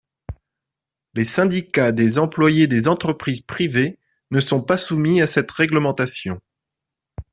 Les 1.13 1.25
syndicats 1.25 1.91
des 1.91 2.17
employés 2.17 2.65
des 2.65 2.87
entreprises 2.87 3.41
privées 3.41 3.99
ne 4.31 4.39
sont 4.41 4.63
pas 4.63 4.79
soumis 4.79 5.21
à 5.21 5.27
cette 5.27 5.51
règlementation. 5.51 6.41